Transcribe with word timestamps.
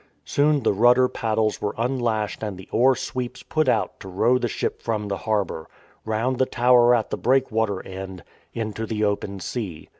Soon 0.25 0.63
the 0.63 0.73
rudder 0.73 1.07
paddles 1.07 1.61
were 1.61 1.75
unlashed 1.77 2.41
and 2.41 2.57
the 2.57 2.67
oar 2.71 2.95
sweeps 2.95 3.43
put 3.43 3.69
out 3.69 3.99
to 3.99 4.07
row 4.07 4.39
the 4.39 4.47
ship 4.47 4.81
from 4.81 5.09
the 5.09 5.17
harbour, 5.29 5.67
round 6.05 6.39
the 6.39 6.47
tower 6.47 6.95
at 6.95 7.11
the 7.11 7.17
breakwater 7.19 7.85
end, 7.85 8.23
into 8.51 8.87
the 8.87 9.03
open 9.03 9.39
sea. 9.39 9.89